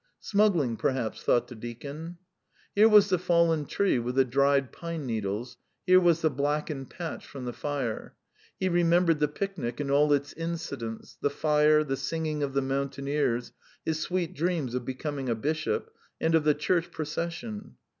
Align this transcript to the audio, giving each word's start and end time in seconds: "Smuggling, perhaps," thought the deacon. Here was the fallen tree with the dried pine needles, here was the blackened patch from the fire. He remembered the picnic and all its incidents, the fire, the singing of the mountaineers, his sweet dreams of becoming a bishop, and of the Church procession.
"Smuggling, 0.19 0.77
perhaps," 0.77 1.21
thought 1.21 1.47
the 1.47 1.53
deacon. 1.53 2.17
Here 2.73 2.89
was 2.89 3.09
the 3.09 3.19
fallen 3.19 3.67
tree 3.67 3.99
with 3.99 4.15
the 4.15 4.25
dried 4.25 4.71
pine 4.71 5.05
needles, 5.05 5.57
here 5.85 5.99
was 5.99 6.21
the 6.21 6.31
blackened 6.31 6.89
patch 6.89 7.23
from 7.27 7.45
the 7.45 7.53
fire. 7.53 8.15
He 8.59 8.67
remembered 8.67 9.19
the 9.19 9.27
picnic 9.27 9.79
and 9.79 9.91
all 9.91 10.11
its 10.11 10.33
incidents, 10.33 11.19
the 11.21 11.29
fire, 11.29 11.83
the 11.83 11.97
singing 11.97 12.41
of 12.41 12.53
the 12.53 12.63
mountaineers, 12.63 13.51
his 13.85 13.99
sweet 13.99 14.33
dreams 14.33 14.73
of 14.73 14.85
becoming 14.85 15.29
a 15.29 15.35
bishop, 15.35 15.93
and 16.19 16.33
of 16.33 16.45
the 16.45 16.55
Church 16.55 16.89
procession. 16.89 17.75